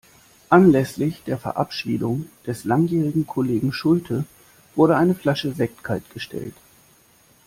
Anlässlich 0.49 1.21
der 1.27 1.37
Verabschiedung 1.37 2.27
des 2.47 2.63
langjährigen 2.63 3.27
Kollegen 3.27 3.71
Schulte 3.71 4.25
wurde 4.73 4.97
eine 4.97 5.13
Flasche 5.13 5.53
Sekt 5.53 5.83
kaltgestellt. 5.83 6.55